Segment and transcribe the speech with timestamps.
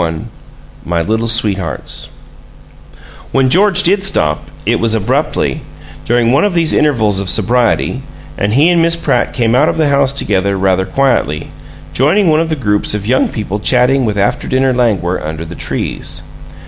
[0.01, 0.23] XXI
[0.83, 2.09] MY LITTLE SWEETHEARTS
[3.31, 5.61] When George did stop, it was abruptly,
[6.05, 8.01] during one of these intervals of sobriety,
[8.35, 11.51] and he and Miss Pratt came out of the house together rather quietly,
[11.93, 15.53] joining one of the groups of young people chatting with after dinner languor under the
[15.53, 16.23] trees.